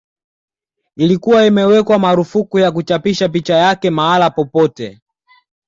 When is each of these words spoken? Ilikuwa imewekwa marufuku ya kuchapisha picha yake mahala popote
Ilikuwa 0.95 1.45
imewekwa 1.45 1.99
marufuku 1.99 2.59
ya 2.59 2.71
kuchapisha 2.71 3.29
picha 3.29 3.53
yake 3.55 3.89
mahala 3.89 4.29
popote 4.29 4.99